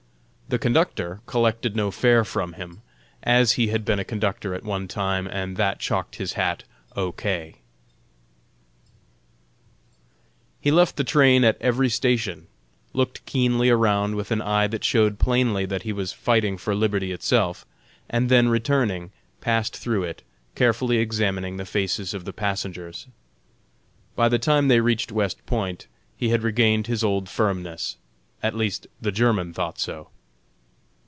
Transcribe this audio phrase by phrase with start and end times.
[0.51, 2.81] The conductor collected no fare from him,
[3.23, 7.13] as he had been a conductor at one time, and that chalked his hat "O.
[7.13, 7.61] K."
[10.59, 12.47] He left the train at every station,
[12.91, 17.13] looked keenly around with an eye that showed plainly that he was fighting for liberty
[17.13, 17.65] itself,
[18.09, 20.21] and then returning, passed through it,
[20.53, 23.07] carefully examining the faces of the passengers.
[24.17, 25.87] By the time they reached West Point
[26.17, 27.95] he had regained his old firmness
[28.43, 30.09] at least the German thought so.